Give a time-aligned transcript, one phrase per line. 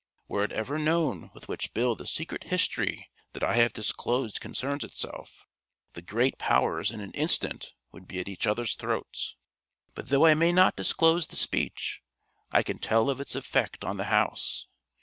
[0.27, 4.83] Were it ever known with which Bill the secret history that I have disclosed concerns
[4.83, 5.45] itself,
[5.93, 9.35] the Great Powers in an instant would be at each other's throats.
[9.93, 12.01] But though I may not disclose the speech
[12.51, 14.65] I can tell of its effect on the House.